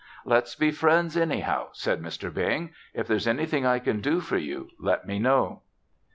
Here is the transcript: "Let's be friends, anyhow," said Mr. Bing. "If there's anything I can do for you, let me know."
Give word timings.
"Let's 0.25 0.55
be 0.55 0.71
friends, 0.71 1.15
anyhow," 1.15 1.67
said 1.73 2.01
Mr. 2.01 2.33
Bing. 2.33 2.71
"If 2.91 3.05
there's 3.05 3.27
anything 3.27 3.67
I 3.67 3.77
can 3.77 4.01
do 4.01 4.19
for 4.19 4.39
you, 4.39 4.69
let 4.79 5.05
me 5.05 5.19
know." 5.19 5.61